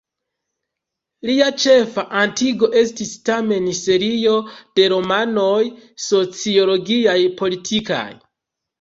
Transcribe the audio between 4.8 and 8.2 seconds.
de romanoj sociologiaj-politikaj.